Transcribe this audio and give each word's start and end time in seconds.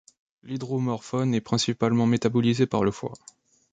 L'hydromorphone 0.41 1.35
est 1.35 1.41
principalement 1.41 2.07
métabolisé 2.07 2.65
par 2.65 2.83
le 2.83 2.89
foie. 2.89 3.13